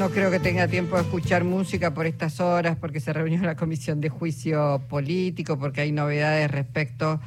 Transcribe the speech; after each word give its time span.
no 0.00 0.08
creo 0.08 0.30
que 0.30 0.40
tenga 0.40 0.66
tiempo 0.66 0.96
de 0.96 1.02
escuchar 1.02 1.44
música 1.44 1.92
por 1.92 2.06
estas 2.06 2.40
horas, 2.40 2.74
porque 2.80 3.00
se 3.00 3.12
reunió 3.12 3.38
la 3.42 3.54
comisión 3.54 4.00
de 4.00 4.08
juicio 4.08 4.80
político, 4.88 5.58
porque 5.58 5.82
hay 5.82 5.92
novedades 5.92 6.50
respecto 6.50 7.20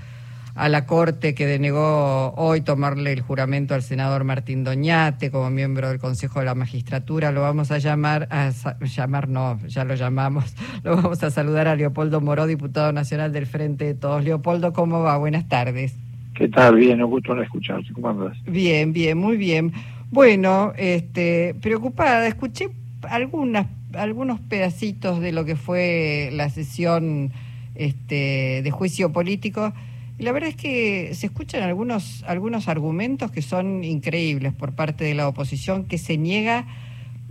a 0.55 0.69
la 0.69 0.87
Corte 0.87 1.35
que 1.35 1.45
denegó 1.45 2.33
hoy 2.33 2.61
tomarle 2.61 3.13
el 3.13 3.21
juramento 3.21 3.75
al 3.75 3.83
senador 3.83 4.23
Martín 4.23 4.63
Doñate 4.63 5.29
como 5.29 5.51
miembro 5.51 5.89
del 5.89 5.99
Consejo 5.99 6.39
de 6.39 6.45
la 6.45 6.55
Magistratura. 6.55 7.31
Lo 7.31 7.41
vamos 7.43 7.69
a 7.69 7.77
llamar, 7.77 8.27
a 8.31 8.49
llamar 8.81 9.29
no, 9.29 9.59
ya 9.67 9.85
lo 9.85 9.93
llamamos, 9.93 10.55
lo 10.83 10.95
vamos 10.95 11.21
a 11.21 11.29
saludar 11.29 11.67
a 11.67 11.75
Leopoldo 11.75 12.21
Moró, 12.21 12.47
diputado 12.47 12.91
nacional 12.91 13.31
del 13.33 13.45
Frente 13.45 13.85
de 13.85 13.93
Todos. 13.93 14.23
Leopoldo, 14.23 14.73
¿cómo 14.73 15.03
va? 15.03 15.15
Buenas 15.17 15.47
tardes. 15.47 15.95
¿Qué 16.33 16.47
tal? 16.47 16.77
Bien, 16.77 17.03
un 17.03 17.11
gusto 17.11 17.39
escucharte. 17.39 17.93
¿Cómo 17.93 18.09
andas? 18.09 18.35
Bien, 18.45 18.93
bien, 18.93 19.19
muy 19.19 19.37
bien. 19.37 19.71
Bueno, 20.13 20.73
este, 20.77 21.55
preocupada, 21.59 22.27
escuché 22.27 22.69
algunas, 23.01 23.65
algunos 23.93 24.39
pedacitos 24.41 25.19
de 25.19 25.31
lo 25.31 25.43
que 25.43 25.55
fue 25.55 26.29
la 26.33 26.51
sesión 26.51 27.31
este, 27.73 28.61
de 28.63 28.69
juicio 28.69 29.11
político 29.11 29.73
y 30.19 30.23
la 30.23 30.31
verdad 30.31 30.49
es 30.49 30.55
que 30.55 31.15
se 31.15 31.25
escuchan 31.25 31.63
algunos, 31.63 32.23
algunos 32.27 32.67
argumentos 32.67 33.31
que 33.31 33.41
son 33.41 33.83
increíbles 33.83 34.53
por 34.53 34.73
parte 34.73 35.03
de 35.03 35.15
la 35.15 35.27
oposición 35.27 35.85
que 35.85 35.97
se 35.97 36.19
niega 36.19 36.67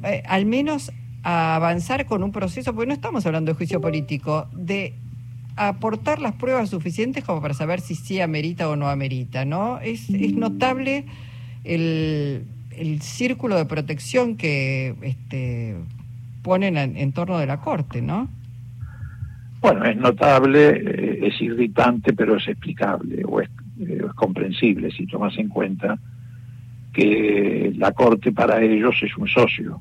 eh, 0.03 0.25
al 0.27 0.45
menos 0.45 0.91
a 1.23 1.55
avanzar 1.55 2.05
con 2.07 2.25
un 2.25 2.33
proceso, 2.33 2.75
porque 2.75 2.89
no 2.89 2.95
estamos 2.95 3.25
hablando 3.27 3.53
de 3.53 3.57
juicio 3.57 3.81
político, 3.81 4.49
de 4.53 4.95
aportar 5.55 6.19
las 6.19 6.33
pruebas 6.33 6.71
suficientes 6.71 7.23
como 7.23 7.41
para 7.41 7.55
saber 7.55 7.81
si 7.81 7.95
sí 7.95 8.21
amerita 8.21 8.69
o 8.69 8.75
no 8.75 8.89
amerita, 8.89 9.45
¿no? 9.45 9.79
Es, 9.79 10.11
es 10.11 10.33
notable 10.33 11.05
el, 11.63 12.45
el 12.77 13.01
círculo 13.03 13.57
de 13.57 13.67
protección 13.67 14.37
que 14.37 14.95
este, 15.03 15.77
ponen 16.43 16.77
en, 16.77 17.13
torno 17.13 17.39
de 17.39 17.47
la 17.47 17.61
Corte, 17.61 18.03
¿no? 18.03 18.29
Bueno, 19.61 19.85
es 19.85 19.97
notable, 19.97 20.71
eh, 20.71 21.19
es 21.23 21.41
irritante, 21.41 22.13
pero 22.13 22.37
es 22.37 22.49
explicable 22.49 23.23
o 23.25 23.41
es, 23.41 23.49
eh, 23.81 24.03
es, 24.05 24.13
comprensible 24.15 24.91
si 24.91 25.07
tomas 25.07 25.39
en 25.39 25.49
cuenta 25.49 25.99
que 26.93 27.73
la 27.77 27.93
Corte 27.93 28.33
para 28.33 28.61
ellos 28.61 28.97
es 29.03 29.17
un 29.17 29.29
socio, 29.29 29.81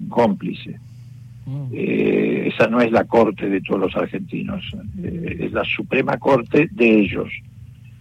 un 0.00 0.08
cómplice. 0.08 0.80
Mm. 1.44 1.66
Eh, 1.72 2.52
esa 2.54 2.68
no 2.68 2.80
es 2.80 2.90
la 2.90 3.04
Corte 3.04 3.48
de 3.48 3.60
todos 3.60 3.80
los 3.80 3.96
argentinos, 3.96 4.64
es 5.02 5.52
la 5.52 5.64
Suprema 5.64 6.16
Corte 6.16 6.68
de 6.72 7.00
ellos. 7.00 7.28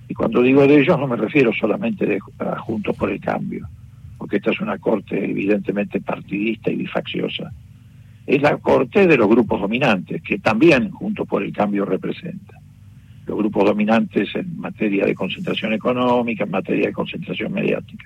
Y 0.10 0.14
cuando 0.14 0.42
digo 0.42 0.66
de 0.66 0.80
ellos 0.80 0.98
no 0.98 1.08
me 1.08 1.18
refiero 1.18 1.52
solamente 1.54 2.06
de, 2.06 2.20
a 2.40 2.58
Juntos 2.60 2.96
por 2.96 3.12
el 3.12 3.20
Cambio 3.20 3.68
porque 4.18 4.38
esta 4.38 4.52
es 4.52 4.60
una 4.60 4.78
corte 4.78 5.24
evidentemente 5.24 6.02
partidista 6.02 6.72
y 6.72 6.78
bifacciosa, 6.78 7.52
es 8.26 8.42
la 8.42 8.58
corte 8.58 9.08
de 9.08 9.18
los 9.18 9.28
grupos 9.30 9.62
dominantes, 9.62 10.22
que 10.22 10.40
también, 10.40 10.92
junto 10.92 11.26
por 11.26 11.44
el 11.44 11.54
cambio, 11.54 11.86
representa. 11.86 12.60
Los 13.26 13.38
grupos 13.38 13.66
dominantes 13.66 14.36
en 14.36 14.58
materia 14.60 15.06
de 15.06 15.16
concentración 15.16 15.74
económica, 15.74 16.44
en 16.44 16.52
materia 16.52 16.88
de 16.88 16.94
concentración 16.94 17.54
mediática. 17.54 18.06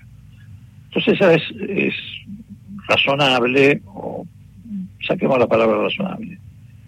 Entonces 0.86 1.16
esa 1.16 1.34
es, 1.34 1.44
es 1.70 1.94
razonable, 2.88 3.82
o 3.86 4.28
saquemos 5.08 5.39
la 5.39 5.48
palabra 5.48 5.82
razonable, 5.82 6.38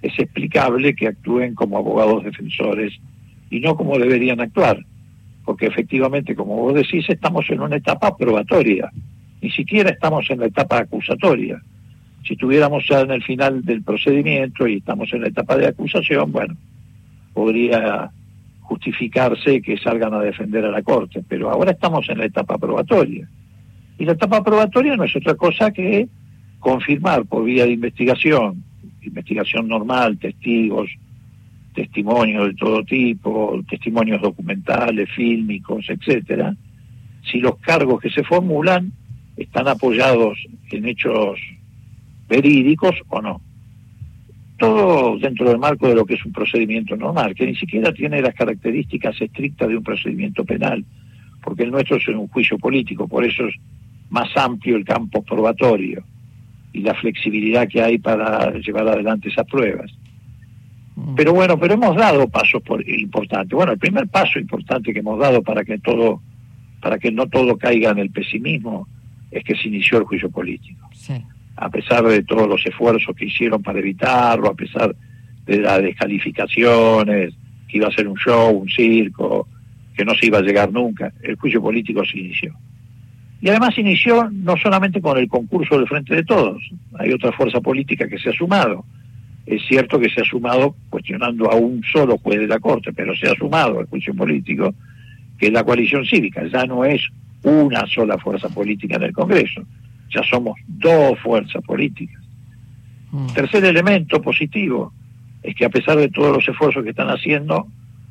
es 0.01 0.19
explicable 0.19 0.95
que 0.95 1.07
actúen 1.07 1.55
como 1.55 1.77
abogados 1.77 2.23
defensores 2.23 2.93
y 3.49 3.59
no 3.61 3.75
como 3.75 3.97
deberían 3.97 4.41
actuar, 4.41 4.85
porque 5.45 5.67
efectivamente, 5.67 6.35
como 6.35 6.55
vos 6.57 6.75
decís, 6.75 7.05
estamos 7.09 7.49
en 7.49 7.61
una 7.61 7.77
etapa 7.77 8.15
probatoria 8.15 8.91
ni 9.43 9.51
siquiera 9.51 9.89
estamos 9.89 10.29
en 10.29 10.39
la 10.39 10.45
etapa 10.45 10.79
acusatoria. 10.79 11.61
Si 12.25 12.33
estuviéramos 12.33 12.87
ya 12.87 13.01
en 13.01 13.11
el 13.11 13.21
final 13.21 13.65
del 13.65 13.83
procedimiento 13.83 14.65
y 14.65 14.77
estamos 14.77 15.11
en 15.11 15.21
la 15.21 15.27
etapa 15.27 15.57
de 15.57 15.67
acusación, 15.67 16.31
bueno, 16.31 16.55
podría 17.33 18.09
justificarse 18.61 19.61
que 19.61 19.77
salgan 19.77 20.13
a 20.13 20.21
defender 20.21 20.63
a 20.63 20.71
la 20.71 20.81
Corte, 20.81 21.21
pero 21.27 21.49
ahora 21.49 21.71
estamos 21.71 22.07
en 22.07 22.19
la 22.19 22.25
etapa 22.25 22.57
probatoria. 22.57 23.27
Y 23.97 24.05
la 24.05 24.13
etapa 24.13 24.41
probatoria 24.41 24.95
no 24.95 25.03
es 25.03 25.13
otra 25.13 25.35
cosa 25.35 25.71
que 25.71 26.07
confirmar 26.59 27.25
por 27.25 27.43
vía 27.43 27.65
de 27.65 27.73
investigación, 27.73 28.63
investigación 29.01 29.67
normal, 29.67 30.17
testigos, 30.19 30.89
testimonios 31.75 32.47
de 32.47 32.53
todo 32.53 32.81
tipo, 32.85 33.61
testimonios 33.69 34.21
documentales, 34.21 35.09
fílmicos, 35.13 35.89
etcétera, 35.89 36.55
si 37.29 37.39
los 37.41 37.57
cargos 37.57 37.99
que 37.99 38.09
se 38.09 38.23
formulan 38.23 38.93
están 39.37 39.67
apoyados 39.67 40.37
en 40.71 40.87
hechos 40.87 41.39
verídicos 42.27 42.95
o 43.09 43.21
no. 43.21 43.41
Todo 44.57 45.17
dentro 45.17 45.49
del 45.49 45.59
marco 45.59 45.87
de 45.87 45.95
lo 45.95 46.05
que 46.05 46.15
es 46.15 46.25
un 46.25 46.31
procedimiento 46.31 46.95
normal, 46.95 47.35
que 47.35 47.45
ni 47.45 47.55
siquiera 47.55 47.91
tiene 47.93 48.21
las 48.21 48.35
características 48.35 49.19
estrictas 49.19 49.67
de 49.67 49.77
un 49.77 49.83
procedimiento 49.83 50.45
penal, 50.45 50.85
porque 51.41 51.63
el 51.63 51.71
nuestro 51.71 51.97
es 51.97 52.07
un 52.07 52.27
juicio 52.27 52.57
político, 52.57 53.07
por 53.07 53.25
eso 53.25 53.45
es 53.47 53.55
más 54.09 54.29
amplio 54.37 54.75
el 54.77 54.85
campo 54.85 55.23
probatorio 55.23 56.03
y 56.71 56.81
la 56.81 56.93
flexibilidad 56.93 57.67
que 57.67 57.81
hay 57.81 57.97
para 57.97 58.51
llevar 58.53 58.87
adelante 58.87 59.29
esas 59.29 59.45
pruebas. 59.47 59.91
Mm. 60.95 61.15
Pero 61.15 61.33
bueno, 61.33 61.59
pero 61.59 61.73
hemos 61.73 61.95
dado 61.95 62.27
pasos 62.27 62.61
por, 62.61 62.87
importantes. 62.87 63.55
Bueno, 63.55 63.73
el 63.73 63.79
primer 63.79 64.07
paso 64.07 64.39
importante 64.39 64.93
que 64.93 64.99
hemos 64.99 65.19
dado 65.19 65.41
para 65.41 65.63
que 65.63 65.79
todo, 65.79 66.21
para 66.81 66.97
que 66.99 67.11
no 67.11 67.27
todo 67.27 67.57
caiga 67.57 67.91
en 67.91 67.99
el 67.99 68.11
pesimismo, 68.11 68.87
es 69.33 69.43
que 69.43 69.55
se 69.55 69.67
inició 69.67 69.97
el 69.97 70.03
juicio 70.05 70.29
político. 70.29 70.89
A 71.55 71.69
pesar 71.69 72.03
de 72.03 72.23
todos 72.23 72.47
los 72.47 72.65
esfuerzos 72.65 73.15
que 73.15 73.25
hicieron 73.25 73.61
para 73.61 73.79
evitarlo, 73.79 74.49
a 74.49 74.55
pesar 74.55 74.95
de 75.45 75.59
las 75.59 75.81
descalificaciones, 75.81 77.33
que 77.67 77.77
iba 77.77 77.87
a 77.87 77.91
ser 77.91 78.07
un 78.07 78.15
show, 78.15 78.51
un 78.55 78.69
circo, 78.69 79.47
que 79.95 80.05
no 80.05 80.13
se 80.15 80.27
iba 80.27 80.37
a 80.37 80.41
llegar 80.41 80.71
nunca, 80.71 81.11
el 81.21 81.35
juicio 81.35 81.61
político 81.61 82.03
se 82.05 82.19
inició. 82.19 82.55
Y 83.41 83.49
además 83.49 83.77
inició 83.77 84.29
no 84.31 84.55
solamente 84.55 85.01
con 85.01 85.17
el 85.17 85.27
concurso 85.27 85.77
del 85.77 85.87
Frente 85.87 86.15
de 86.15 86.23
Todos, 86.23 86.63
hay 86.97 87.11
otra 87.11 87.31
fuerza 87.33 87.59
política 87.59 88.07
que 88.07 88.17
se 88.17 88.29
ha 88.29 88.33
sumado. 88.33 88.85
Es 89.45 89.61
cierto 89.67 89.99
que 89.99 90.09
se 90.09 90.21
ha 90.21 90.23
sumado 90.23 90.75
cuestionando 90.89 91.51
a 91.51 91.55
un 91.55 91.83
solo 91.83 92.17
juez 92.19 92.39
de 92.39 92.47
la 92.47 92.59
Corte, 92.59 92.93
pero 92.93 93.13
se 93.15 93.27
ha 93.27 93.35
sumado 93.35 93.79
al 93.79 93.87
juicio 93.87 94.13
político, 94.15 94.73
que 95.37 95.47
es 95.47 95.53
la 95.53 95.63
coalición 95.63 96.05
cívica, 96.05 96.47
ya 96.47 96.65
no 96.65 96.85
es 96.85 97.01
una 97.43 97.85
sola 97.87 98.17
fuerza 98.17 98.49
política 98.49 98.95
en 98.95 99.03
el 99.03 99.13
Congreso, 99.13 99.65
ya 100.09 100.23
somos 100.23 100.57
dos 100.67 101.19
fuerzas 101.19 101.63
políticas. 101.63 102.21
Mm. 103.11 103.27
Tercer 103.33 103.65
elemento 103.65 104.21
positivo 104.21 104.93
es 105.41 105.55
que 105.55 105.65
a 105.65 105.69
pesar 105.69 105.97
de 105.97 106.09
todos 106.09 106.35
los 106.35 106.47
esfuerzos 106.47 106.83
que 106.83 106.91
están 106.91 107.09
haciendo, 107.09 107.67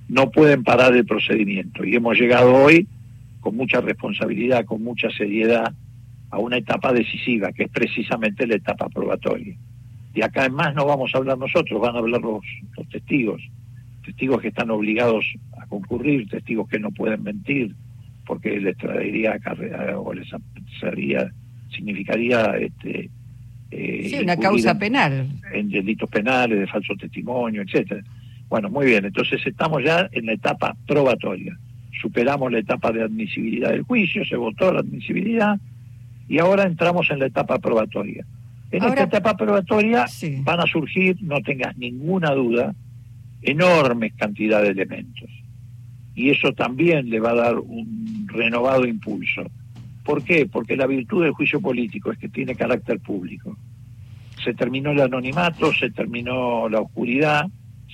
no 0.08 0.30
pueden 0.30 0.62
parar 0.62 0.94
el 0.94 1.06
procedimiento. 1.06 1.84
Y 1.84 1.96
hemos 1.96 2.18
llegado 2.18 2.54
hoy 2.54 2.86
con 3.40 3.56
mucha 3.56 3.80
responsabilidad, 3.80 4.64
con 4.64 4.82
mucha 4.84 5.10
seriedad, 5.10 5.72
a 6.30 6.38
una 6.38 6.56
etapa 6.58 6.92
decisiva, 6.92 7.52
que 7.52 7.64
es 7.64 7.70
precisamente 7.70 8.46
la 8.46 8.54
etapa 8.54 8.88
probatoria. 8.88 9.56
Y 10.14 10.22
acá 10.22 10.44
en 10.46 10.54
más 10.54 10.74
no 10.74 10.86
vamos 10.86 11.14
a 11.14 11.18
hablar 11.18 11.38
nosotros, 11.38 11.80
van 11.80 11.96
a 11.96 11.98
hablar 11.98 12.20
los, 12.20 12.44
los 12.76 12.88
testigos, 12.88 13.42
testigos 14.04 14.40
que 14.40 14.48
están 14.48 14.70
obligados 14.70 15.24
a 15.58 15.66
concurrir, 15.66 16.28
testigos 16.28 16.68
que 16.68 16.78
no 16.78 16.90
pueden 16.90 17.22
mentir, 17.22 17.74
porque 18.26 18.60
les 18.60 18.76
traería 18.76 19.38
o 19.96 20.12
les 20.12 20.28
sería, 20.80 21.30
significaría 21.70 22.56
este 22.58 23.10
eh, 23.70 24.06
sí, 24.08 24.18
una 24.22 24.36
causa 24.36 24.78
penal. 24.78 25.28
en 25.52 25.70
delitos 25.70 26.08
penales 26.10 26.58
de 26.58 26.66
falso 26.66 26.94
testimonio 26.96 27.62
etcétera. 27.62 28.02
Bueno 28.48 28.68
muy 28.70 28.86
bien 28.86 29.04
entonces 29.04 29.40
estamos 29.46 29.82
ya 29.84 30.08
en 30.12 30.26
la 30.26 30.32
etapa 30.32 30.76
probatoria. 30.86 31.56
Superamos 32.00 32.50
la 32.50 32.58
etapa 32.58 32.90
de 32.92 33.02
admisibilidad 33.02 33.70
del 33.70 33.82
juicio 33.82 34.24
se 34.24 34.36
votó 34.36 34.72
la 34.72 34.80
admisibilidad 34.80 35.58
y 36.28 36.38
ahora 36.38 36.64
entramos 36.64 37.10
en 37.10 37.18
la 37.18 37.26
etapa 37.26 37.58
probatoria. 37.58 38.24
En 38.70 38.84
esta 38.84 39.02
etapa 39.02 39.36
probatoria 39.36 40.06
van 40.44 40.60
a 40.60 40.66
surgir 40.66 41.16
no 41.22 41.40
tengas 41.40 41.76
ninguna 41.76 42.30
duda 42.30 42.74
enormes 43.42 44.14
cantidades 44.14 44.74
de 44.74 44.82
elementos 44.82 45.41
y 46.14 46.30
eso 46.30 46.52
también 46.52 47.08
le 47.08 47.20
va 47.20 47.30
a 47.30 47.34
dar 47.34 47.58
un 47.58 48.26
renovado 48.28 48.86
impulso. 48.86 49.42
¿Por 50.04 50.22
qué? 50.24 50.46
Porque 50.46 50.76
la 50.76 50.86
virtud 50.86 51.22
del 51.22 51.32
juicio 51.32 51.60
político 51.60 52.10
es 52.12 52.18
que 52.18 52.28
tiene 52.28 52.54
carácter 52.54 52.98
público. 53.00 53.56
Se 54.42 54.52
terminó 54.54 54.90
el 54.90 55.00
anonimato, 55.00 55.72
se 55.72 55.90
terminó 55.90 56.68
la 56.68 56.80
oscuridad, 56.80 57.46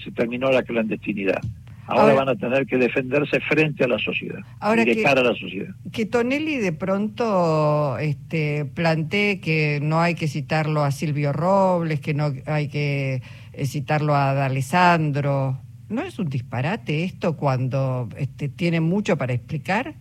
se 0.02 0.10
terminó 0.12 0.50
la 0.50 0.62
clandestinidad. 0.62 1.40
Ahora, 1.88 2.12
van 2.12 2.28
a 2.28 2.36
tener 2.36 2.66
que 2.66 2.76
defenderse 2.76 3.40
frente 3.40 3.84
a 3.84 3.88
la 3.88 3.98
sociedad, 3.98 4.40
ahora 4.60 4.84
de 4.84 5.02
cara 5.02 5.22
a 5.22 5.24
la 5.24 5.34
sociedad. 5.34 5.74
Que 5.90 6.04
Tonelli 6.04 6.56
de 6.56 6.72
pronto 6.72 7.96
este, 7.96 8.66
plantee 8.66 9.40
que 9.40 9.80
no 9.82 9.98
hay 9.98 10.14
que 10.14 10.28
citarlo 10.28 10.84
a 10.84 10.90
Silvio 10.90 11.32
Robles, 11.32 12.00
que 12.00 12.12
no 12.12 12.30
hay 12.44 12.68
que 12.68 13.22
eh, 13.54 13.66
citarlo 13.66 14.14
a 14.14 14.34
D'Alessandro. 14.34 15.62
¿No 15.88 16.02
es 16.02 16.19
un 16.19 16.29
disparate 16.29 17.05
esto 17.05 17.37
cuando 17.37 18.08
este, 18.17 18.49
tiene 18.49 18.81
mucho 18.81 19.17
para 19.17 19.32
explicar? 19.32 19.94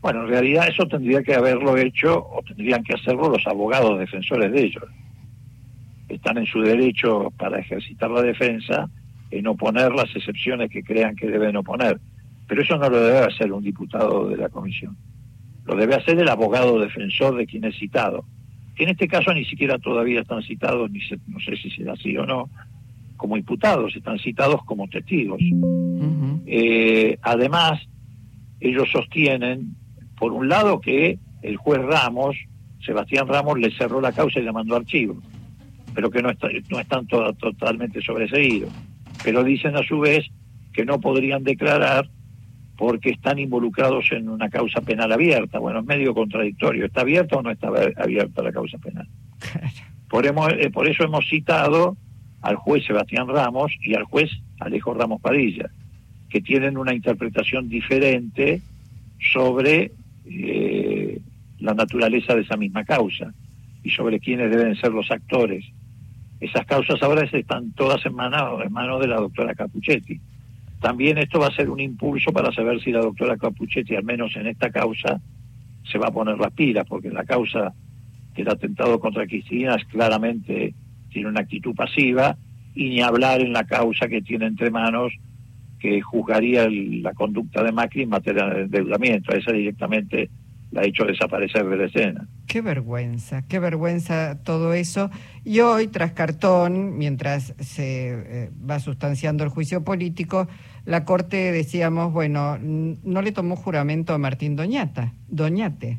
Bueno, 0.00 0.22
en 0.22 0.28
realidad 0.28 0.66
eso 0.68 0.86
tendría 0.88 1.22
que 1.22 1.34
haberlo 1.34 1.76
hecho 1.76 2.26
o 2.28 2.42
tendrían 2.42 2.82
que 2.82 2.94
hacerlo 2.94 3.28
los 3.28 3.46
abogados 3.46 3.98
defensores 3.98 4.50
de 4.50 4.64
ellos. 4.64 4.84
Están 6.08 6.38
en 6.38 6.46
su 6.46 6.60
derecho 6.60 7.32
para 7.36 7.60
ejercitar 7.60 8.10
la 8.10 8.22
defensa 8.22 8.90
en 9.30 9.46
oponer 9.46 9.92
las 9.92 10.14
excepciones 10.16 10.70
que 10.70 10.82
crean 10.82 11.14
que 11.14 11.28
deben 11.28 11.56
oponer. 11.56 12.00
Pero 12.48 12.62
eso 12.62 12.76
no 12.76 12.88
lo 12.88 13.00
debe 13.00 13.18
hacer 13.18 13.52
un 13.52 13.62
diputado 13.62 14.28
de 14.28 14.38
la 14.38 14.48
comisión. 14.48 14.96
Lo 15.66 15.76
debe 15.76 15.94
hacer 15.94 16.18
el 16.18 16.28
abogado 16.28 16.80
defensor 16.80 17.36
de 17.36 17.46
quien 17.46 17.64
es 17.64 17.78
citado. 17.78 18.24
Que 18.74 18.84
en 18.84 18.90
este 18.90 19.06
caso 19.06 19.32
ni 19.32 19.44
siquiera 19.44 19.78
todavía 19.78 20.22
están 20.22 20.42
citados, 20.42 20.90
ni 20.90 21.00
no 21.28 21.38
sé 21.38 21.56
si 21.58 21.70
será 21.70 21.92
así 21.92 22.16
o 22.16 22.26
no, 22.26 22.50
como 23.20 23.36
imputados, 23.36 23.94
están 23.94 24.18
citados 24.18 24.64
como 24.64 24.88
testigos. 24.88 25.42
Eh, 26.46 27.18
además, 27.20 27.78
ellos 28.60 28.88
sostienen, 28.90 29.76
por 30.18 30.32
un 30.32 30.48
lado, 30.48 30.80
que 30.80 31.18
el 31.42 31.58
juez 31.58 31.82
Ramos, 31.82 32.34
Sebastián 32.82 33.28
Ramos, 33.28 33.58
le 33.58 33.76
cerró 33.76 34.00
la 34.00 34.12
causa 34.12 34.40
y 34.40 34.42
le 34.42 34.52
mandó 34.52 34.74
archivo, 34.74 35.20
pero 35.94 36.10
que 36.10 36.22
no, 36.22 36.30
está, 36.30 36.48
no 36.70 36.80
están 36.80 37.06
totalmente 37.06 38.00
sobreseídos. 38.00 38.72
Pero 39.22 39.44
dicen 39.44 39.76
a 39.76 39.82
su 39.82 40.00
vez 40.00 40.24
que 40.72 40.86
no 40.86 40.98
podrían 40.98 41.44
declarar 41.44 42.08
porque 42.78 43.10
están 43.10 43.38
involucrados 43.38 44.10
en 44.12 44.30
una 44.30 44.48
causa 44.48 44.80
penal 44.80 45.12
abierta. 45.12 45.58
Bueno, 45.58 45.80
es 45.80 45.84
medio 45.84 46.14
contradictorio. 46.14 46.86
¿Está 46.86 47.02
abierta 47.02 47.36
o 47.36 47.42
no 47.42 47.50
está 47.50 47.68
abierta 47.98 48.42
la 48.42 48.50
causa 48.50 48.78
penal? 48.78 49.06
Por, 50.08 50.26
eh, 50.26 50.70
por 50.70 50.88
eso 50.88 51.04
hemos 51.04 51.28
citado 51.28 51.96
al 52.42 52.56
juez 52.56 52.84
Sebastián 52.86 53.28
Ramos 53.28 53.72
y 53.82 53.94
al 53.94 54.04
juez 54.04 54.30
Alejo 54.58 54.94
Ramos 54.94 55.20
Padilla, 55.20 55.70
que 56.28 56.40
tienen 56.40 56.76
una 56.76 56.94
interpretación 56.94 57.68
diferente 57.68 58.62
sobre 59.32 59.92
eh, 60.26 61.20
la 61.58 61.74
naturaleza 61.74 62.34
de 62.34 62.42
esa 62.42 62.56
misma 62.56 62.84
causa 62.84 63.32
y 63.82 63.90
sobre 63.90 64.20
quiénes 64.20 64.50
deben 64.50 64.76
ser 64.76 64.92
los 64.92 65.10
actores. 65.10 65.64
Esas 66.40 66.64
causas 66.64 67.02
ahora 67.02 67.24
están 67.24 67.72
todas 67.72 68.04
en 68.06 68.14
manos 68.14 68.64
en 68.64 68.72
mano 68.72 68.98
de 68.98 69.08
la 69.08 69.16
doctora 69.16 69.54
Capuchetti. 69.54 70.20
También 70.80 71.18
esto 71.18 71.38
va 71.38 71.48
a 71.48 71.54
ser 71.54 71.68
un 71.68 71.80
impulso 71.80 72.32
para 72.32 72.52
saber 72.52 72.80
si 72.80 72.90
la 72.90 73.00
doctora 73.00 73.36
Capuchetti, 73.36 73.94
al 73.94 74.04
menos 74.04 74.34
en 74.36 74.46
esta 74.46 74.70
causa, 74.70 75.20
se 75.90 75.98
va 75.98 76.08
a 76.08 76.12
poner 76.12 76.38
las 76.38 76.52
pilas, 76.52 76.86
porque 76.88 77.10
la 77.10 77.24
causa 77.24 77.74
del 78.34 78.48
atentado 78.48 78.98
contra 78.98 79.26
Cristina 79.26 79.74
es 79.74 79.84
claramente 79.84 80.74
tiene 81.10 81.28
una 81.28 81.40
actitud 81.40 81.74
pasiva 81.74 82.36
y 82.74 82.88
ni 82.88 83.00
hablar 83.02 83.40
en 83.40 83.52
la 83.52 83.64
causa 83.64 84.08
que 84.08 84.22
tiene 84.22 84.46
entre 84.46 84.70
manos 84.70 85.12
que 85.78 86.00
juzgaría 86.00 86.68
la 86.70 87.14
conducta 87.14 87.62
de 87.62 87.72
Macri 87.72 88.02
en 88.02 88.10
materia 88.10 88.46
de 88.46 88.62
endeudamiento. 88.62 89.32
Esa 89.32 89.52
directamente 89.52 90.30
la 90.70 90.82
ha 90.82 90.84
hecho 90.84 91.04
desaparecer 91.04 91.66
de 91.66 91.76
la 91.76 91.84
escena. 91.86 92.28
Qué 92.46 92.60
vergüenza, 92.60 93.46
qué 93.48 93.58
vergüenza 93.58 94.42
todo 94.44 94.74
eso. 94.74 95.10
Y 95.44 95.60
hoy, 95.60 95.88
tras 95.88 96.12
cartón, 96.12 96.96
mientras 96.98 97.54
se 97.58 98.10
eh, 98.10 98.50
va 98.68 98.78
sustanciando 98.78 99.42
el 99.42 99.50
juicio 99.50 99.82
político, 99.82 100.48
la 100.84 101.04
Corte, 101.04 101.50
decíamos, 101.50 102.12
bueno, 102.12 102.58
no 102.58 103.22
le 103.22 103.32
tomó 103.32 103.56
juramento 103.56 104.14
a 104.14 104.18
Martín 104.18 104.54
Doñata, 104.54 105.14
Doñate 105.28 105.98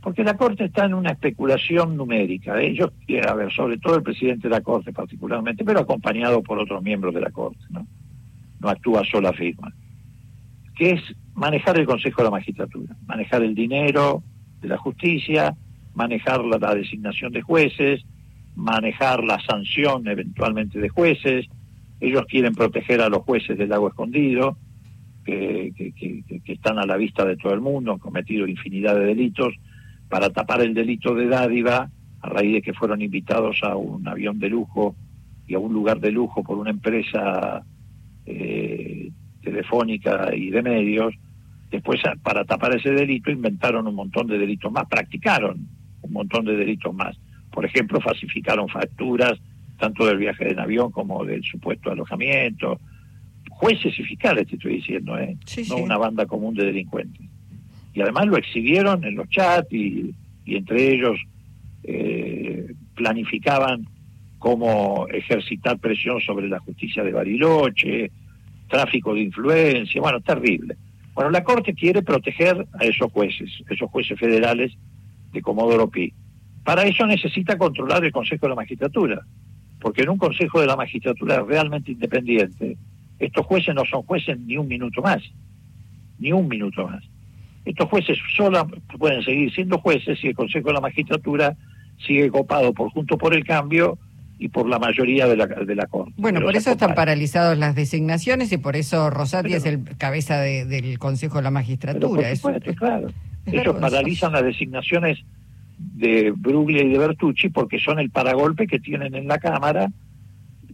porque 0.00 0.22
la 0.22 0.36
Corte 0.36 0.64
está 0.64 0.84
en 0.84 0.94
una 0.94 1.10
especulación 1.10 1.96
numérica. 1.96 2.60
Ellos, 2.60 2.92
a 3.26 3.34
ver, 3.34 3.52
sobre 3.52 3.78
todo 3.78 3.96
el 3.96 4.02
presidente 4.02 4.48
de 4.48 4.54
la 4.54 4.60
Corte 4.60 4.92
particularmente, 4.92 5.64
pero 5.64 5.80
acompañado 5.80 6.42
por 6.42 6.58
otros 6.58 6.82
miembros 6.82 7.14
de 7.14 7.20
la 7.20 7.30
Corte, 7.30 7.64
¿no? 7.70 7.86
No 8.60 8.68
actúa 8.68 9.04
sola 9.04 9.32
firma. 9.32 9.72
Que 10.76 10.92
es 10.92 11.02
manejar 11.34 11.78
el 11.78 11.86
Consejo 11.86 12.22
de 12.22 12.24
la 12.24 12.30
Magistratura, 12.30 12.96
manejar 13.06 13.42
el 13.42 13.54
dinero 13.54 14.22
de 14.60 14.68
la 14.68 14.78
justicia, 14.78 15.56
manejar 15.94 16.44
la, 16.44 16.74
designación 16.74 17.32
de 17.32 17.42
jueces, 17.42 18.04
manejar 18.54 19.24
la 19.24 19.40
sanción 19.40 20.06
eventualmente 20.06 20.78
de 20.78 20.88
jueces. 20.88 21.46
Ellos 22.00 22.24
quieren 22.28 22.54
proteger 22.54 23.00
a 23.00 23.08
los 23.08 23.22
jueces 23.22 23.58
del 23.58 23.70
lago 23.70 23.88
escondido, 23.88 24.56
que, 25.24 25.72
que 25.74 26.52
están 26.52 26.78
a 26.78 26.86
la 26.86 26.96
vista 26.96 27.24
de 27.24 27.36
todo 27.36 27.52
el 27.52 27.60
mundo, 27.60 27.92
han 27.92 27.98
cometido 27.98 28.46
infinidad 28.46 28.94
de 28.94 29.04
delitos 29.04 29.54
para 30.08 30.30
tapar 30.30 30.62
el 30.62 30.74
delito 30.74 31.14
de 31.14 31.26
dádiva, 31.26 31.90
a 32.20 32.28
raíz 32.28 32.54
de 32.54 32.62
que 32.62 32.72
fueron 32.72 33.02
invitados 33.02 33.60
a 33.62 33.76
un 33.76 34.06
avión 34.08 34.38
de 34.38 34.48
lujo 34.48 34.96
y 35.46 35.54
a 35.54 35.58
un 35.58 35.72
lugar 35.72 36.00
de 36.00 36.10
lujo 36.10 36.42
por 36.42 36.58
una 36.58 36.70
empresa 36.70 37.64
eh, 38.26 39.10
telefónica 39.42 40.34
y 40.34 40.50
de 40.50 40.62
medios, 40.62 41.14
después 41.70 42.00
para 42.22 42.44
tapar 42.44 42.76
ese 42.76 42.90
delito 42.90 43.30
inventaron 43.30 43.86
un 43.86 43.94
montón 43.94 44.26
de 44.26 44.38
delitos 44.38 44.72
más, 44.72 44.86
practicaron 44.88 45.66
un 46.02 46.12
montón 46.12 46.44
de 46.44 46.56
delitos 46.56 46.94
más. 46.94 47.16
Por 47.50 47.64
ejemplo, 47.64 48.00
falsificaron 48.00 48.68
facturas 48.68 49.38
tanto 49.78 50.06
del 50.06 50.18
viaje 50.18 50.50
en 50.50 50.58
avión 50.58 50.90
como 50.90 51.24
del 51.24 51.42
supuesto 51.44 51.90
alojamiento. 51.90 52.80
Jueces 53.50 53.98
y 53.98 54.02
fiscales, 54.02 54.46
te 54.46 54.56
estoy 54.56 54.76
diciendo, 54.76 55.18
¿eh? 55.18 55.36
no 55.68 55.76
una 55.76 55.96
banda 55.96 56.26
común 56.26 56.54
de 56.54 56.66
delincuentes 56.66 57.28
y 57.98 58.00
además 58.00 58.26
lo 58.26 58.36
exhibieron 58.36 59.02
en 59.02 59.16
los 59.16 59.28
chats 59.28 59.72
y, 59.72 60.14
entre 60.46 60.94
ellos 60.94 61.18
eh, 61.82 62.72
planificaban 62.94 63.88
cómo 64.38 65.08
ejercitar 65.08 65.80
presión 65.80 66.20
sobre 66.20 66.48
la 66.48 66.60
justicia 66.60 67.02
de 67.02 67.10
Bariloche, 67.10 68.12
tráfico 68.68 69.14
de 69.14 69.22
influencia, 69.22 70.00
bueno, 70.00 70.20
terrible. 70.20 70.76
Bueno, 71.12 71.30
la 71.30 71.42
Corte 71.42 71.74
quiere 71.74 72.02
proteger 72.02 72.68
a 72.78 72.84
esos 72.84 73.10
jueces, 73.10 73.50
esos 73.68 73.90
jueces 73.90 74.16
federales 74.16 74.72
de 75.32 75.42
Comodoro 75.42 75.90
Pi. 75.90 76.12
Para 76.62 76.84
eso 76.84 77.04
necesita 77.04 77.58
controlar 77.58 78.04
el 78.04 78.12
Consejo 78.12 78.46
de 78.46 78.50
la 78.50 78.54
Magistratura, 78.54 79.22
porque 79.80 80.02
en 80.02 80.10
un 80.10 80.18
Consejo 80.18 80.60
de 80.60 80.68
la 80.68 80.76
Magistratura 80.76 81.42
realmente 81.42 81.90
independiente, 81.90 82.76
estos 83.18 83.44
jueces 83.44 83.74
no 83.74 83.84
son 83.84 84.02
jueces 84.02 84.38
ni 84.38 84.56
un 84.56 84.68
minuto 84.68 85.02
más, 85.02 85.20
ni 86.20 86.30
un 86.30 86.46
minuto 86.46 86.86
más. 86.86 87.02
Estos 87.68 87.88
jueces 87.90 88.18
solo 88.34 88.66
pueden 88.98 89.22
seguir 89.22 89.52
siendo 89.52 89.78
jueces 89.78 90.18
si 90.18 90.28
el 90.28 90.34
Consejo 90.34 90.68
de 90.68 90.74
la 90.74 90.80
Magistratura 90.80 91.54
sigue 91.98 92.30
copado 92.30 92.72
por 92.72 92.90
Junto 92.90 93.18
por 93.18 93.34
el 93.34 93.44
Cambio 93.44 93.98
y 94.38 94.48
por 94.48 94.66
la 94.66 94.78
mayoría 94.78 95.26
de 95.26 95.36
la, 95.36 95.46
de 95.46 95.74
la 95.74 95.86
Corte. 95.86 96.14
Bueno, 96.16 96.40
por 96.40 96.56
eso 96.56 96.70
están 96.70 96.94
paralizadas 96.94 97.58
las 97.58 97.74
designaciones 97.74 98.50
y 98.52 98.56
por 98.56 98.74
eso 98.74 99.10
Rosati 99.10 99.52
es 99.52 99.66
el 99.66 99.84
cabeza 99.98 100.40
del 100.40 100.98
Consejo 100.98 101.36
de 101.36 101.42
la 101.42 101.50
Magistratura. 101.50 102.30
claro. 102.74 103.08
Ellos 103.44 103.76
paralizan 103.78 104.32
las 104.32 104.44
designaciones 104.44 105.18
de 105.78 106.32
Bruglia 106.34 106.82
y 106.82 106.88
de 106.88 106.98
Bertucci 106.98 107.50
porque 107.50 107.78
son 107.78 107.98
el 107.98 108.10
paragolpe 108.10 108.66
que 108.66 108.78
tienen 108.78 109.14
en 109.14 109.28
la 109.28 109.38
Cámara 109.38 109.90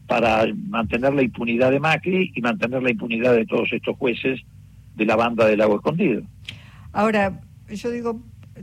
para 0.07 0.47
mantener 0.69 1.13
la 1.13 1.23
impunidad 1.23 1.73
de 1.73 1.81
Macri 1.81 2.31
y 2.33 2.41
mantener 2.41 2.83
la 2.85 2.91
impunidad 2.91 3.35
de 3.35 3.47
todos 3.47 3.73
estos 3.73 3.97
jueces 3.97 4.41
de 4.95 5.07
la 5.07 5.17
banda 5.17 5.47
del 5.47 5.59
Lago 5.59 5.77
Escondido. 5.77 6.23
Ahora, 6.95 7.41
yo 7.69 7.91
digo, 7.91 8.23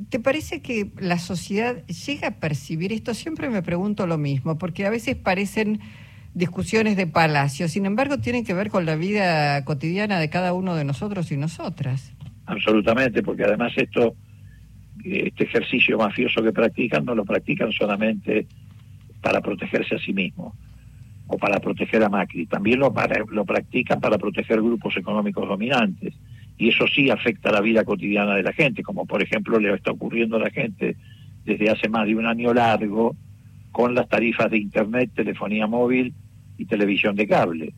¿te 0.09 0.19
parece 0.19 0.61
que 0.61 0.89
la 0.97 1.19
sociedad 1.19 1.85
llega 1.85 2.29
a 2.29 2.39
percibir 2.39 2.93
esto? 2.93 3.13
Siempre 3.13 3.49
me 3.49 3.61
pregunto 3.61 4.07
lo 4.07 4.17
mismo, 4.17 4.57
porque 4.57 4.85
a 4.85 4.89
veces 4.89 5.17
parecen 5.17 5.81
discusiones 6.33 6.95
de 6.95 7.07
palacio, 7.07 7.67
sin 7.67 7.85
embargo 7.85 8.19
tienen 8.19 8.45
que 8.45 8.53
ver 8.53 8.69
con 8.69 8.85
la 8.85 8.95
vida 8.95 9.65
cotidiana 9.65 10.17
de 10.17 10.29
cada 10.29 10.53
uno 10.53 10.75
de 10.75 10.85
nosotros 10.85 11.29
y 11.33 11.35
nosotras. 11.35 12.13
Absolutamente, 12.45 13.21
porque 13.21 13.43
además 13.43 13.73
esto, 13.75 14.15
este 15.03 15.43
ejercicio 15.43 15.97
mafioso 15.97 16.41
que 16.41 16.53
practican, 16.53 17.03
no 17.03 17.13
lo 17.15 17.25
practican 17.25 17.73
solamente 17.73 18.47
para 19.21 19.41
protegerse 19.41 19.95
a 19.95 19.99
sí 19.99 20.13
mismos 20.13 20.53
o 21.27 21.37
para 21.37 21.59
proteger 21.59 22.01
a 22.01 22.07
Macri, 22.07 22.45
también 22.45 22.79
lo, 22.79 22.93
lo 23.29 23.45
practican 23.45 23.99
para 23.99 24.17
proteger 24.17 24.61
grupos 24.61 24.95
económicos 24.95 25.45
dominantes 25.49 26.13
y 26.61 26.69
eso 26.69 26.85
sí 26.85 27.09
afecta 27.09 27.51
la 27.51 27.59
vida 27.59 27.83
cotidiana 27.83 28.35
de 28.35 28.43
la 28.43 28.53
gente, 28.53 28.83
como 28.83 29.07
por 29.07 29.23
ejemplo 29.23 29.57
le 29.57 29.73
está 29.73 29.89
ocurriendo 29.89 30.35
a 30.35 30.41
la 30.41 30.51
gente 30.51 30.95
desde 31.43 31.71
hace 31.71 31.89
más 31.89 32.05
de 32.05 32.15
un 32.15 32.27
año 32.27 32.53
largo 32.53 33.15
con 33.71 33.95
las 33.95 34.07
tarifas 34.07 34.51
de 34.51 34.59
Internet, 34.59 35.09
telefonía 35.15 35.65
móvil 35.65 36.13
y 36.59 36.65
televisión 36.65 37.15
de 37.15 37.27
cable. 37.27 37.73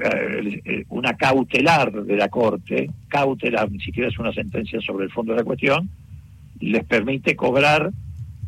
Eh, 0.00 0.84
una 0.90 1.16
cautelar 1.16 1.90
de 2.04 2.16
la 2.16 2.28
Corte, 2.28 2.88
cautelar, 3.08 3.68
ni 3.68 3.80
siquiera 3.80 4.08
es 4.08 4.18
una 4.20 4.32
sentencia 4.32 4.80
sobre 4.80 5.06
el 5.06 5.10
fondo 5.10 5.32
de 5.32 5.40
la 5.40 5.44
cuestión, 5.44 5.90
les 6.60 6.84
permite 6.84 7.34
cobrar 7.34 7.90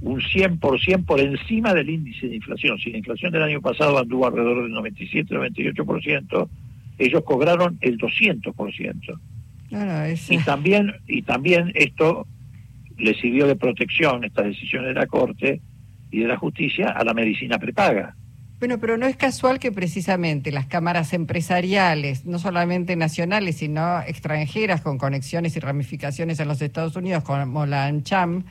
un 0.00 0.20
100% 0.20 1.04
por 1.04 1.18
encima 1.18 1.74
del 1.74 1.90
índice 1.90 2.28
de 2.28 2.36
inflación. 2.36 2.78
Si 2.78 2.92
la 2.92 2.98
inflación 2.98 3.32
del 3.32 3.42
año 3.42 3.60
pasado 3.60 3.98
anduvo 3.98 4.28
alrededor 4.28 4.62
del 4.62 4.72
97-98%, 4.74 6.48
ellos 6.98 7.22
cobraron 7.24 7.78
el 7.80 7.98
200%. 7.98 9.18
Y 10.28 10.38
también 10.38 10.92
y 11.06 11.22
también 11.22 11.72
esto 11.74 12.26
le 12.96 13.14
sirvió 13.14 13.46
de 13.46 13.56
protección, 13.56 14.24
estas 14.24 14.46
decisiones 14.46 14.94
de 14.94 15.00
la 15.00 15.06
Corte 15.06 15.60
y 16.10 16.20
de 16.20 16.28
la 16.28 16.36
justicia, 16.36 16.88
a 16.90 17.04
la 17.04 17.12
medicina 17.12 17.58
prepaga. 17.58 18.14
Bueno, 18.60 18.78
pero 18.78 18.96
no 18.96 19.06
es 19.06 19.16
casual 19.16 19.58
que 19.58 19.72
precisamente 19.72 20.52
las 20.52 20.66
cámaras 20.66 21.12
empresariales, 21.12 22.24
no 22.24 22.38
solamente 22.38 22.94
nacionales, 22.94 23.56
sino 23.56 24.00
extranjeras 24.00 24.80
con 24.80 24.96
conexiones 24.96 25.56
y 25.56 25.60
ramificaciones 25.60 26.38
en 26.38 26.48
los 26.48 26.62
Estados 26.62 26.94
Unidos, 26.94 27.24
como 27.24 27.66
la 27.66 27.86
ANCHAM, 27.86 28.44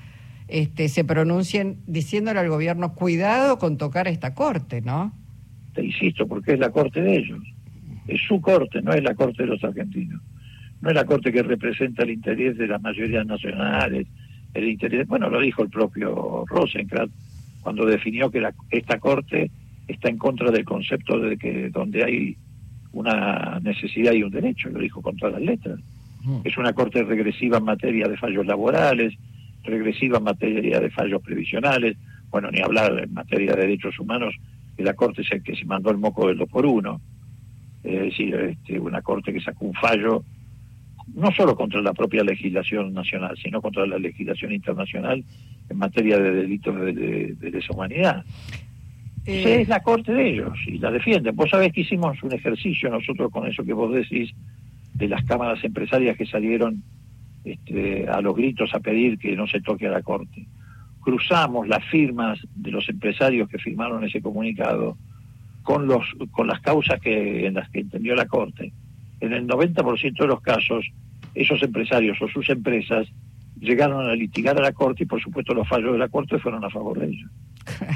este, 0.50 0.90
se 0.90 1.06
pronuncien 1.06 1.78
diciéndole 1.88 2.42
al 2.42 2.50
gobierno, 2.50 2.94
cuidado 2.94 3.58
con 3.58 3.78
tocar 3.78 4.08
esta 4.08 4.36
corte, 4.36 4.82
¿no? 4.82 5.14
Te 5.74 5.84
insisto, 5.84 6.28
porque 6.28 6.54
es 6.54 6.60
la 6.60 6.70
corte 6.70 7.02
de 7.02 7.18
ellos. 7.18 7.40
Es 8.08 8.22
su 8.28 8.42
corte, 8.42 8.82
no 8.82 8.94
es 8.94 9.04
la 9.04 9.16
corte 9.16 9.44
de 9.44 9.50
los 9.50 9.64
argentinos. 9.64 10.22
No 10.82 10.90
es 10.90 10.96
la 10.96 11.06
corte 11.06 11.32
que 11.32 11.44
representa 11.44 12.04
el 12.04 12.12
interés 12.12 12.58
de 12.58 12.68
las 12.68 12.82
mayorías 12.82 13.26
nacionales, 13.26 14.08
el 14.54 14.68
interés, 14.68 15.08
bueno, 15.08 15.30
lo 15.30 15.40
dijo 15.40 15.64
el 15.64 15.70
propio 15.70 16.44
Rosenkrantz 16.46 17.14
cuando 17.62 17.86
definió 17.86 18.30
que 18.30 18.42
la, 18.42 18.54
esta 18.70 19.00
corte 19.00 19.50
está 19.88 20.10
en 20.10 20.18
contra 20.18 20.52
del 20.52 20.66
concepto 20.66 21.18
de 21.18 21.38
que 21.38 21.70
donde 21.70 22.04
hay 22.04 22.38
una 22.92 23.60
necesidad 23.64 24.12
y 24.12 24.24
un 24.24 24.32
derecho, 24.32 24.70
lo 24.70 24.80
dijo 24.80 25.02
con 25.02 25.16
todas 25.16 25.36
las 25.36 25.44
letras. 25.44 25.80
Es 26.44 26.58
una 26.58 26.74
corte 26.74 27.04
regresiva 27.04 27.58
en 27.58 27.66
materia 27.66 28.08
de 28.08 28.18
fallos 28.18 28.46
laborales, 28.46 29.14
regresiva 29.64 30.20
en 30.20 30.24
materia 30.26 30.80
de 30.80 30.90
fallos 30.90 31.22
previsionales, 31.22 31.98
bueno, 32.30 32.50
ni 32.52 32.62
hablar 32.62 33.00
en 33.00 33.14
materia 33.14 33.56
de 33.56 33.62
derechos 33.62 34.00
humanos, 34.00 34.36
que 34.78 34.84
la 34.84 34.94
corte 34.94 35.22
es 35.22 35.32
el 35.32 35.44
que 35.44 35.56
se 35.56 35.66
mandó 35.66 35.92
el 35.92 35.98
moco 35.98 36.28
del 36.28 36.38
2 36.38 36.50
por 36.50 36.66
1 36.66 37.02
es 37.84 38.02
decir, 38.02 38.34
este, 38.36 38.80
una 38.80 39.02
corte 39.02 39.34
que 39.34 39.42
sacó 39.42 39.66
un 39.66 39.74
fallo 39.74 40.24
no 41.14 41.32
solo 41.32 41.56
contra 41.56 41.82
la 41.82 41.94
propia 41.94 42.24
legislación 42.24 42.94
nacional, 42.94 43.38
sino 43.42 43.62
contra 43.62 43.86
la 43.86 43.98
legislación 43.98 44.54
internacional 44.54 45.24
en 45.70 45.78
materia 45.78 46.18
de 46.18 46.32
delitos 46.32 46.80
de, 46.80 46.94
de, 47.38 47.52
deshumanidad. 47.52 48.24
Eh... 49.26 49.62
Es 49.62 49.68
la 49.68 49.82
corte 49.82 50.14
de 50.14 50.30
ellos 50.30 50.58
y 50.66 50.78
la 50.80 50.92
defienden. 50.92 51.36
Vos 51.36 51.50
sabés 51.50 51.74
que 51.74 51.82
hicimos 51.82 52.22
un 52.24 52.34
ejercicio 52.34 52.90
nosotros 52.90 53.32
con 53.32 53.48
eso 53.48 53.64
que 53.64 53.74
vos 53.74 53.94
decís 53.94 54.34
de 54.94 55.08
las 55.08 55.24
cámaras 55.26 55.64
empresarias 55.64 56.18
que 56.18 56.26
salieron 56.26 56.84
este, 57.44 58.08
a 58.08 58.22
los 58.22 58.36
gritos 58.36 58.74
a 58.74 58.80
pedir 58.80 59.18
que 59.18 59.36
no 59.36 59.48
se 59.48 59.62
toque 59.62 59.88
a 59.88 59.92
la 59.92 60.02
corte. 60.02 60.46
Cruzamos 61.02 61.68
las 61.68 61.84
firmas 61.86 62.40
de 62.56 62.72
los 62.72 62.88
empresarios 62.88 63.50
que 63.50 63.58
firmaron 63.58 64.04
ese 64.04 64.22
comunicado 64.22 64.98
con 65.64 65.88
los 65.88 66.06
con 66.32 66.48
las 66.48 66.62
causas 66.62 67.00
que 67.00 67.48
en 67.48 67.56
las 67.56 67.70
que 67.70 67.80
entendió 67.80 68.16
la 68.16 68.28
corte 68.28 68.72
en 69.24 69.32
el 69.32 69.48
90% 69.48 70.18
de 70.18 70.28
los 70.28 70.42
casos, 70.42 70.86
esos 71.34 71.64
empresarios 71.64 72.22
o 72.22 72.28
sus 72.28 72.50
empresas 72.50 73.08
llegaron 73.58 74.10
a 74.10 74.16
litigar 74.16 74.58
a 74.58 74.62
la 74.62 74.74
Corte 74.74 75.04
y, 75.04 75.06
por 75.06 75.22
supuesto, 75.22 75.54
los 75.54 75.68
fallos 75.68 75.94
de 75.94 75.98
la 75.98 76.10
Corte 76.10 76.38
fueron 76.40 76.64
a 76.66 76.70
favor 76.70 77.00
de 77.00 77.08
ellos. 77.08 77.32
Claro. 77.64 77.96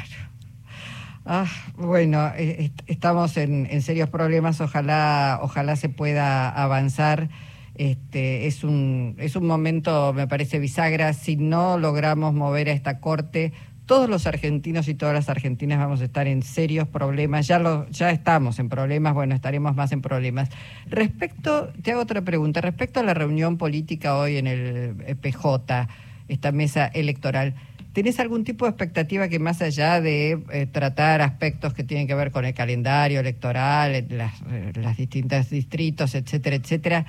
Ah, 1.30 1.46
bueno, 1.76 2.32
eh, 2.38 2.72
estamos 2.86 3.36
en, 3.36 3.82
serios 3.82 4.08
problemas. 4.08 4.62
Ojalá, 4.62 5.40
ojalá 5.42 5.76
se 5.76 5.90
pueda 5.90 6.50
avanzar. 6.50 7.28
Este, 7.76 8.48
es 8.48 8.64
un 8.64 9.16
es 9.20 9.36
un 9.36 9.46
momento, 9.46 10.14
me 10.14 10.26
parece 10.26 10.58
bisagra. 10.58 11.12
Si 11.12 11.36
no 11.36 11.78
logramos 11.78 12.34
mover 12.34 12.70
a 12.70 12.72
esta 12.72 13.02
corte, 13.02 13.52
todos 13.88 14.10
los 14.10 14.28
argentinos 14.28 14.88
y 14.90 14.94
todas 14.94 15.16
las 15.16 15.30
argentinas 15.30 15.80
vamos 15.80 16.02
a 16.02 16.04
estar 16.04 16.28
en 16.28 16.44
serios 16.44 16.88
problemas. 16.90 17.48
Ya 17.48 17.58
lo, 17.58 17.90
ya 17.90 18.12
estamos 18.12 18.60
en 18.60 18.70
problemas, 18.70 19.14
bueno, 19.14 19.34
estaremos 19.34 19.76
más 19.76 19.92
en 19.94 20.02
problemas. 20.02 20.50
Respecto, 20.88 21.72
te 21.82 21.94
hago 21.94 22.02
otra 22.02 22.22
pregunta, 22.22 22.62
respecto 22.62 23.00
a 23.00 23.04
la 23.04 23.14
reunión 23.14 23.58
política 23.58 24.18
hoy 24.18 24.38
en 24.38 24.46
el 24.46 24.96
eh, 25.06 25.16
PJ, 25.16 25.88
esta 26.28 26.52
mesa 26.52 26.86
electoral. 26.88 27.56
¿Tenés 27.94 28.20
algún 28.20 28.44
tipo 28.44 28.66
de 28.66 28.72
expectativa 28.72 29.30
que 29.30 29.40
más 29.40 29.62
allá 29.62 30.02
de 30.02 30.44
eh, 30.52 30.68
tratar 30.68 31.22
aspectos 31.22 31.74
que 31.74 31.84
tienen 31.84 32.08
que 32.08 32.14
ver 32.14 32.32
con 32.32 32.46
el 32.46 32.54
calendario 32.54 33.22
electoral, 33.22 33.96
eh, 33.96 34.06
las, 34.10 34.34
las 34.76 34.98
distintas 34.98 35.50
distritos, 35.50 36.14
etcétera, 36.14 36.58
etcétera, 36.58 37.06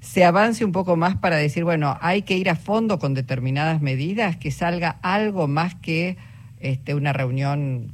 se 0.00 0.24
avance 0.24 0.64
un 0.64 0.72
poco 0.72 0.96
más 0.96 1.16
para 1.16 1.36
decir, 1.36 1.64
bueno, 1.64 1.96
hay 2.00 2.22
que 2.22 2.36
ir 2.36 2.50
a 2.50 2.56
fondo 2.56 2.98
con 2.98 3.14
determinadas 3.14 3.82
medidas, 3.82 4.36
que 4.36 4.50
salga 4.50 4.98
algo 5.02 5.48
más 5.48 5.74
que 5.74 6.16
este, 6.60 6.94
una 6.94 7.12
reunión 7.12 7.92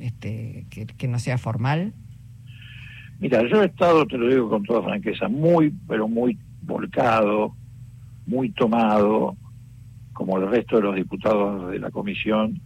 este, 0.00 0.66
que, 0.70 1.08
no 1.08 1.18
sea 1.18 1.38
formal? 1.38 1.94
Mira, 3.18 3.42
yo 3.48 3.62
he 3.62 3.66
estado, 3.66 4.06
te 4.06 4.18
lo 4.18 4.28
digo 4.28 4.50
con 4.50 4.62
toda 4.64 4.82
franqueza, 4.82 5.28
muy, 5.28 5.72
pero 5.88 6.08
muy 6.08 6.38
volcado, 6.60 7.54
muy 8.26 8.50
tomado, 8.50 9.36
como 10.12 10.38
el 10.38 10.50
resto 10.50 10.76
de 10.76 10.82
los 10.82 10.94
diputados 10.94 11.70
de 11.70 11.78
la 11.78 11.90
comisión, 11.90 12.60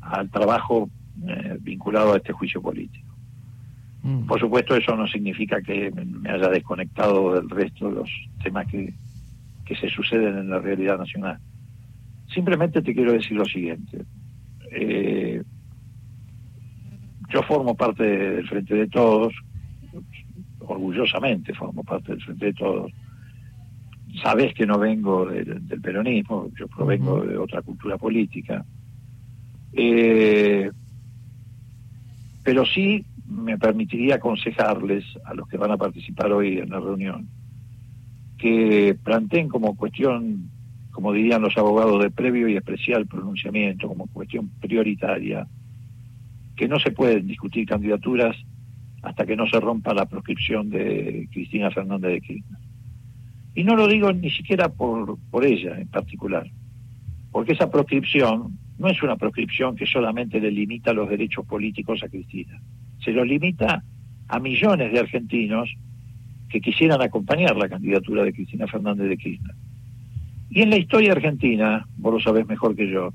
al 0.00 0.28
trabajo 0.30 0.90
eh, 1.28 1.58
vinculado 1.60 2.14
a 2.14 2.16
este 2.16 2.32
juicio 2.32 2.60
político. 2.60 3.13
Mm. 4.04 4.26
Por 4.26 4.38
supuesto, 4.38 4.76
eso 4.76 4.94
no 4.94 5.08
significa 5.08 5.62
que 5.62 5.90
me 5.90 6.30
haya 6.30 6.48
desconectado 6.48 7.34
del 7.34 7.48
resto 7.48 7.88
de 7.88 7.94
los 7.96 8.10
temas 8.42 8.66
que, 8.66 8.92
se 9.80 9.88
suceden 9.88 10.36
en 10.36 10.50
la 10.50 10.58
realidad 10.58 10.98
nacional. 10.98 11.38
Simplemente 12.32 12.82
te 12.82 12.94
quiero 12.94 13.12
decir 13.12 13.32
lo 13.32 13.46
siguiente. 13.46 14.04
Eh, 14.70 15.42
yo 17.30 17.42
formo 17.44 17.74
parte 17.74 18.04
del 18.04 18.46
Frente 18.46 18.74
de 18.74 18.88
Todos, 18.88 19.32
orgullosamente 20.60 21.54
formo 21.54 21.82
parte 21.82 22.12
del 22.12 22.22
Frente 22.22 22.46
de 22.46 22.52
Todos. 22.52 22.92
Sabes 24.22 24.52
que 24.52 24.66
no 24.66 24.78
vengo 24.78 25.24
del, 25.24 25.62
peronismo, 25.80 26.50
yo 26.54 26.68
provengo 26.68 27.24
de 27.24 27.38
otra 27.38 27.62
cultura 27.62 27.96
política. 27.96 28.64
Eh, 29.72 30.70
pero 32.44 32.66
sí 32.66 33.04
me 33.34 33.58
permitiría 33.58 34.16
aconsejarles 34.16 35.04
a 35.24 35.34
los 35.34 35.48
que 35.48 35.56
van 35.56 35.72
a 35.72 35.76
participar 35.76 36.32
hoy 36.32 36.58
en 36.58 36.70
la 36.70 36.80
reunión 36.80 37.28
que 38.38 38.96
planteen 39.02 39.48
como 39.48 39.76
cuestión, 39.76 40.50
como 40.90 41.12
dirían 41.12 41.42
los 41.42 41.56
abogados, 41.56 42.02
de 42.02 42.10
previo 42.10 42.48
y 42.48 42.56
especial 42.56 43.06
pronunciamiento, 43.06 43.88
como 43.88 44.06
cuestión 44.08 44.50
prioritaria, 44.60 45.46
que 46.56 46.68
no 46.68 46.78
se 46.78 46.92
pueden 46.92 47.26
discutir 47.26 47.66
candidaturas 47.66 48.36
hasta 49.02 49.26
que 49.26 49.36
no 49.36 49.46
se 49.46 49.60
rompa 49.60 49.94
la 49.94 50.06
proscripción 50.06 50.70
de 50.70 51.28
Cristina 51.32 51.70
Fernández 51.70 52.12
de 52.12 52.20
Kirchner. 52.20 52.60
Y 53.54 53.64
no 53.64 53.76
lo 53.76 53.86
digo 53.86 54.12
ni 54.12 54.30
siquiera 54.30 54.68
por, 54.68 55.18
por 55.30 55.44
ella 55.44 55.78
en 55.78 55.88
particular, 55.88 56.46
porque 57.30 57.52
esa 57.52 57.70
proscripción 57.70 58.58
no 58.78 58.88
es 58.88 59.02
una 59.02 59.16
proscripción 59.16 59.76
que 59.76 59.86
solamente 59.86 60.40
le 60.40 60.50
limita 60.50 60.92
los 60.92 61.08
derechos 61.08 61.46
políticos 61.46 62.02
a 62.02 62.08
Cristina 62.08 62.60
se 63.04 63.12
lo 63.12 63.24
limita 63.24 63.82
a 64.28 64.38
millones 64.38 64.92
de 64.92 65.00
argentinos 65.00 65.70
que 66.48 66.60
quisieran 66.60 67.02
acompañar 67.02 67.56
la 67.56 67.68
candidatura 67.68 68.22
de 68.22 68.32
Cristina 68.32 68.66
Fernández 68.66 69.08
de 69.08 69.16
Kirchner. 69.16 69.54
Y 70.50 70.62
en 70.62 70.70
la 70.70 70.76
historia 70.76 71.12
argentina, 71.12 71.86
vos 71.96 72.14
lo 72.14 72.20
sabés 72.20 72.46
mejor 72.46 72.76
que 72.76 72.88
yo, 72.90 73.12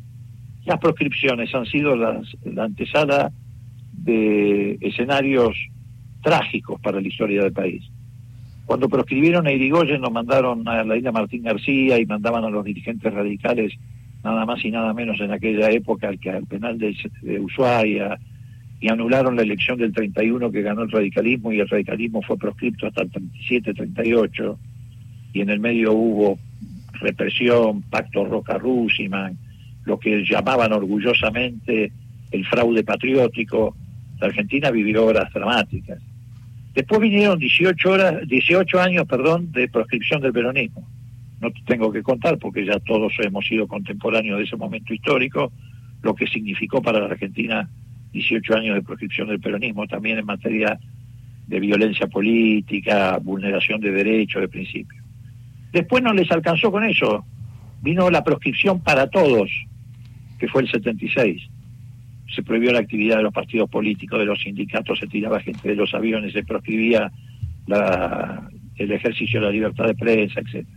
las 0.66 0.80
proscripciones 0.80 1.54
han 1.56 1.66
sido 1.66 1.96
las, 1.96 2.28
la 2.44 2.66
antesala 2.66 3.32
de 3.94 4.78
escenarios 4.82 5.56
trágicos 6.22 6.80
para 6.82 7.00
la 7.00 7.08
historia 7.08 7.44
del 7.44 7.54
país. 7.54 7.90
Cuando 8.66 8.90
proscribieron 8.90 9.48
a 9.48 9.52
Irigoyen 9.52 10.02
nos 10.02 10.12
mandaron 10.12 10.68
a 10.68 10.84
la 10.84 10.96
isla 10.96 11.12
Martín 11.12 11.44
García 11.44 11.98
y 11.98 12.06
mandaban 12.06 12.44
a 12.44 12.50
los 12.50 12.64
dirigentes 12.64 13.12
radicales 13.14 13.74
nada 14.24 14.46
más 14.46 14.64
y 14.64 14.70
nada 14.70 14.94
menos 14.94 15.20
en 15.22 15.32
aquella 15.32 15.72
época 15.72 16.10
al 16.10 16.20
que 16.20 16.30
al 16.30 16.46
penal 16.46 16.78
de, 16.78 16.96
de 17.22 17.40
Ushuaia, 17.40 18.20
y 18.80 18.90
anularon 18.90 19.36
la 19.36 19.42
elección 19.42 19.78
del 19.78 19.94
31 19.94 20.52
que 20.52 20.62
ganó 20.62 20.84
el 20.84 20.92
radicalismo 20.92 21.52
y 21.52 21.60
el 21.60 21.68
radicalismo 21.68 22.22
fue 22.22 22.38
proscripto 22.38 22.88
hasta 22.88 23.04
el 23.04 23.12
37, 23.12 23.74
38 23.74 24.60
y 25.34 25.42
en 25.42 25.50
el 25.50 25.60
medio 25.60 25.94
hubo 25.94 26.40
represión, 26.94 27.82
pacto 27.84 28.26
Roca-Rusiman, 28.26 29.38
lo 29.86 30.00
que 30.00 30.24
llamaban 30.24 30.74
orgullosamente 30.74 31.92
el 32.32 32.46
fraude 32.46 32.84
patriótico. 32.84 33.76
La 34.20 34.28
Argentina 34.28 34.72
vivió 34.72 35.06
horas 35.06 35.32
dramáticas. 35.34 36.00
Después 36.74 37.02
vinieron 37.02 37.40
18 37.40 37.90
horas, 37.90 38.28
18 38.28 38.82
años, 38.82 39.06
perdón, 39.08 39.52
de 39.52 39.68
proscripción 39.68 40.22
del 40.22 40.34
peronismo. 40.34 40.88
No 41.42 41.52
te 41.52 41.62
tengo 41.66 41.92
que 41.92 42.04
contar 42.04 42.38
porque 42.38 42.66
ya 42.66 42.80
todos 42.80 43.14
hemos 43.20 43.46
sido 43.46 43.68
contemporáneos 43.68 44.38
de 44.38 44.44
ese 44.44 44.58
momento 44.58 44.94
histórico, 44.94 45.52
lo 46.02 46.14
que 46.14 46.28
significó 46.28 46.82
para 46.82 47.00
la 47.00 47.06
Argentina 47.06 47.70
18 48.12 48.56
años 48.56 48.76
de 48.76 48.82
proscripción 48.82 49.28
del 49.28 49.40
peronismo, 49.40 49.88
también 49.88 50.18
en 50.20 50.26
materia 50.26 50.80
de 51.48 51.60
violencia 51.60 52.08
política, 52.08 53.18
vulneración 53.18 53.82
de 53.82 53.92
derechos, 53.92 54.42
de 54.42 54.48
principios. 54.48 55.04
Después 55.72 56.04
no 56.04 56.14
les 56.14 56.30
alcanzó 56.32 56.72
con 56.72 56.84
eso. 56.84 57.26
Vino 57.82 58.10
la 58.10 58.24
proscripción 58.24 58.82
para 58.82 59.08
todos, 59.08 59.50
que 60.38 60.48
fue 60.48 60.64
el 60.64 60.70
76. 60.70 61.42
Se 62.36 62.44
prohibió 62.44 62.72
la 62.72 62.80
actividad 62.80 63.18
de 63.18 63.24
los 63.24 63.34
partidos 63.34 63.70
políticos, 63.70 64.20
de 64.20 64.26
los 64.26 64.42
sindicatos, 64.42 65.00
se 65.00 65.08
tiraba 65.08 65.40
gente 65.40 65.70
de 65.70 65.76
los 65.76 65.94
aviones, 65.94 66.34
se 66.34 66.44
proscribía 66.44 67.12
el 68.76 68.92
ejercicio 68.92 69.40
de 69.40 69.46
la 69.46 69.52
libertad 69.52 69.86
de 69.86 69.96
prensa, 69.96 70.42
etc. 70.42 70.68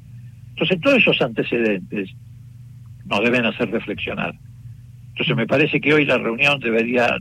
Entonces, 0.50 0.80
todos 0.80 0.98
esos 0.98 1.20
antecedentes 1.20 2.10
nos 3.04 3.22
deben 3.22 3.44
hacer 3.46 3.70
reflexionar. 3.70 4.34
Entonces 5.12 5.36
me 5.36 5.46
parece 5.46 5.80
que 5.80 5.94
hoy 5.94 6.04
la 6.04 6.18
reunión 6.18 6.58
debería 6.60 7.16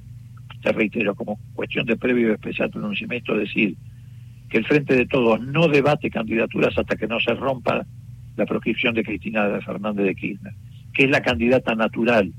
te 0.62 0.72
reitero, 0.72 1.16
como 1.16 1.40
cuestión 1.54 1.86
de 1.86 1.98
previo 1.98 2.30
y 2.30 2.32
especial 2.34 2.70
pronunciamiento, 2.70 3.36
decir 3.36 3.76
que 4.50 4.58
el 4.58 4.66
Frente 4.66 4.96
de 4.96 5.08
Todos 5.08 5.42
no 5.42 5.68
debate 5.68 6.10
candidaturas 6.10 6.78
hasta 6.78 6.96
que 6.96 7.08
no 7.08 7.20
se 7.20 7.34
rompa 7.34 7.86
la 8.36 8.46
proscripción 8.46 8.94
de 8.94 9.04
Cristina 9.04 9.60
Fernández 9.66 10.06
de 10.06 10.16
Kirchner, 10.16 10.54
que 10.94 11.06
es 11.06 11.10
la 11.10 11.22
candidata 11.22 11.74
natural 11.76 12.32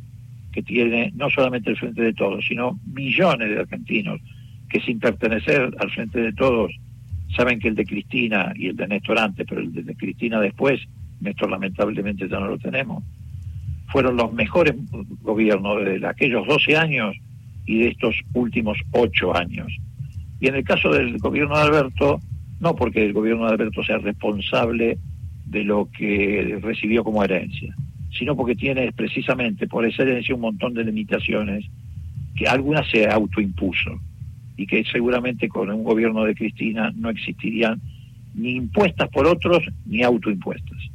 que 0.53 0.63
tiene 0.63 1.11
no 1.15 1.31
solamente 1.31 1.71
el 1.71 1.79
Frente 1.79 2.03
de 2.03 2.13
Todos, 2.13 2.45
sino 2.47 2.79
millones 2.85 3.49
de 3.49 3.61
argentinos 3.61 4.21
que 4.69 4.81
sin 4.81 5.01
pertenecer 5.01 5.75
al 5.79 5.91
Frente 5.91 6.21
de 6.21 6.33
Todos 6.33 6.73
saben 7.35 7.59
que 7.59 7.69
el 7.69 7.75
de 7.75 7.87
Cristina 7.87 8.53
y 8.55 8.69
el 8.69 8.77
de 8.77 8.87
Néstor 8.87 9.19
antes, 9.19 9.47
pero 9.49 9.63
el 9.63 9.73
de 9.73 9.97
Cristina 9.97 10.39
después, 10.39 10.81
Néstor 11.21 11.51
lamentablemente 11.51 12.29
ya 12.29 12.39
no 12.39 12.49
lo 12.49 12.59
tenemos, 12.59 13.03
fueron 13.93 14.17
los 14.17 14.33
mejores 14.33 14.75
gobiernos 15.21 15.85
de 15.85 16.07
aquellos 16.07 16.47
12 16.47 16.77
años 16.77 17.15
y 17.67 17.81
de 17.81 17.89
estos 17.89 18.17
últimos 18.33 18.79
8 18.93 19.37
años. 19.37 19.73
Y 20.41 20.49
en 20.49 20.57
el 20.57 20.65
caso 20.65 20.91
del 20.91 21.19
gobierno 21.19 21.57
de 21.57 21.63
Alberto, 21.63 22.21
no 22.59 22.75
porque 22.75 23.05
el 23.05 23.13
gobierno 23.13 23.47
de 23.47 23.53
Alberto 23.53 23.85
sea 23.85 23.99
responsable 23.99 24.99
de 25.47 25.65
lo 25.65 25.89
que 25.97 26.59
recibió 26.63 27.05
como 27.05 27.23
herencia, 27.23 27.75
sino 28.19 28.35
porque 28.35 28.57
tiene 28.57 28.91
precisamente 28.93 29.69
por 29.69 29.85
esa 29.85 30.03
herencia 30.03 30.35
un 30.35 30.41
montón 30.41 30.75
de 30.75 30.85
limitaciones 30.85 31.67
que 32.35 32.47
algunas 32.47 32.89
se 32.91 33.07
autoimpuso 33.09 34.01
y 34.57 34.67
que 34.67 34.85
seguramente 34.85 35.49
con 35.49 35.71
un 35.71 35.85
gobierno 35.85 36.25
de 36.25 36.35
Cristina 36.35 36.93
no 36.97 37.11
existirían 37.11 37.81
ni 38.35 38.53
impuestas 38.53 39.09
por 39.11 39.27
otros 39.27 39.63
ni 39.85 40.03
autoimpuestas. 40.03 40.92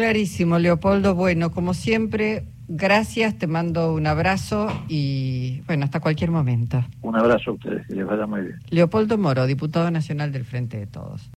Clarísimo, 0.00 0.58
Leopoldo. 0.58 1.14
Bueno, 1.14 1.50
como 1.50 1.74
siempre, 1.74 2.46
gracias, 2.68 3.36
te 3.36 3.46
mando 3.46 3.92
un 3.92 4.06
abrazo 4.06 4.68
y 4.88 5.60
bueno, 5.66 5.84
hasta 5.84 6.00
cualquier 6.00 6.30
momento. 6.30 6.82
Un 7.02 7.16
abrazo 7.16 7.50
a 7.50 7.52
ustedes, 7.52 7.86
que 7.86 7.96
les 7.96 8.06
vaya 8.06 8.26
muy 8.26 8.40
bien. 8.40 8.58
Leopoldo 8.70 9.18
Moro, 9.18 9.44
diputado 9.46 9.90
nacional 9.90 10.32
del 10.32 10.46
Frente 10.46 10.78
de 10.78 10.86
Todos. 10.86 11.28